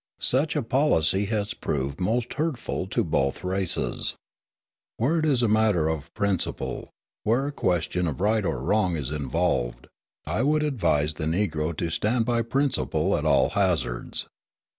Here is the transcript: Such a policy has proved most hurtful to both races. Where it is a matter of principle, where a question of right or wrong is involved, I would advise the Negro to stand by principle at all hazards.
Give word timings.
Such 0.19 0.55
a 0.55 0.63
policy 0.63 1.25
has 1.25 1.53
proved 1.53 1.99
most 1.99 2.33
hurtful 2.33 2.87
to 2.87 3.03
both 3.03 3.43
races. 3.43 4.15
Where 4.97 5.19
it 5.19 5.27
is 5.27 5.43
a 5.43 5.47
matter 5.47 5.87
of 5.87 6.11
principle, 6.15 6.89
where 7.21 7.45
a 7.45 7.51
question 7.51 8.07
of 8.07 8.19
right 8.19 8.43
or 8.43 8.63
wrong 8.63 8.95
is 8.95 9.11
involved, 9.11 9.85
I 10.25 10.41
would 10.41 10.63
advise 10.63 11.13
the 11.13 11.25
Negro 11.25 11.77
to 11.77 11.91
stand 11.91 12.25
by 12.25 12.41
principle 12.41 13.15
at 13.15 13.25
all 13.27 13.49
hazards. 13.49 14.25